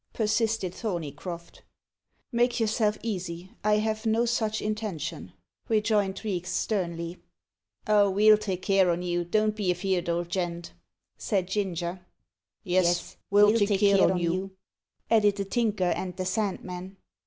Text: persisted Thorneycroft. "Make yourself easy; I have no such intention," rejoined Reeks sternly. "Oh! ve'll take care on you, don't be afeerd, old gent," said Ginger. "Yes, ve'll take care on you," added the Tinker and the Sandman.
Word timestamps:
persisted 0.13 0.73
Thorneycroft. 0.73 1.61
"Make 2.31 2.59
yourself 2.59 2.97
easy; 3.03 3.51
I 3.63 3.77
have 3.77 4.07
no 4.07 4.25
such 4.25 4.59
intention," 4.59 5.33
rejoined 5.69 6.25
Reeks 6.25 6.49
sternly. 6.51 7.19
"Oh! 7.85 8.11
ve'll 8.11 8.39
take 8.39 8.63
care 8.63 8.89
on 8.89 9.03
you, 9.03 9.23
don't 9.23 9.55
be 9.55 9.69
afeerd, 9.71 10.09
old 10.09 10.29
gent," 10.29 10.73
said 11.19 11.47
Ginger. 11.47 12.03
"Yes, 12.63 13.15
ve'll 13.31 13.53
take 13.55 13.79
care 13.79 14.11
on 14.11 14.17
you," 14.17 14.49
added 15.11 15.35
the 15.35 15.45
Tinker 15.45 15.83
and 15.91 16.15
the 16.17 16.25
Sandman. 16.25 16.97